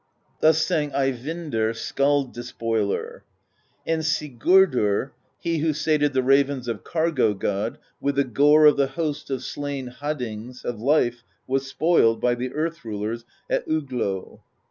[0.39, 3.23] Thus sang Eyvindr Skald Despoiler:
[3.85, 8.87] And Sigurdr, He who sated the ravens Of Cargo God With the gore of the
[8.97, 14.41] host Of slain Haddings Of life was spoiled By the earth rulers At Oglo.